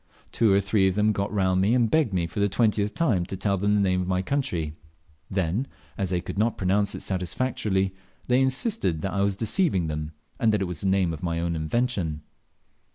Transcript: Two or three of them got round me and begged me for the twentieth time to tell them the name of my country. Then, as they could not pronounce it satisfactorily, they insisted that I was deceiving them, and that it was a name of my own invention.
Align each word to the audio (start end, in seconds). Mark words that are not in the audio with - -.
Two 0.31 0.51
or 0.51 0.59
three 0.59 0.87
of 0.87 0.95
them 0.95 1.11
got 1.11 1.31
round 1.31 1.61
me 1.61 1.75
and 1.75 1.91
begged 1.91 2.11
me 2.11 2.25
for 2.25 2.39
the 2.39 2.49
twentieth 2.49 2.95
time 2.95 3.23
to 3.27 3.37
tell 3.37 3.55
them 3.55 3.75
the 3.75 3.81
name 3.81 4.01
of 4.01 4.07
my 4.07 4.23
country. 4.23 4.73
Then, 5.29 5.67
as 5.95 6.09
they 6.09 6.19
could 6.19 6.39
not 6.39 6.57
pronounce 6.57 6.95
it 6.95 7.03
satisfactorily, 7.03 7.93
they 8.27 8.41
insisted 8.41 9.03
that 9.03 9.13
I 9.13 9.21
was 9.21 9.35
deceiving 9.35 9.85
them, 9.85 10.13
and 10.39 10.51
that 10.51 10.61
it 10.63 10.65
was 10.65 10.81
a 10.81 10.87
name 10.87 11.13
of 11.13 11.21
my 11.21 11.39
own 11.39 11.55
invention. 11.55 12.23